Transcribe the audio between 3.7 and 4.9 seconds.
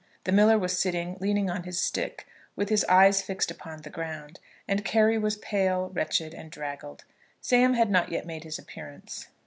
the ground, and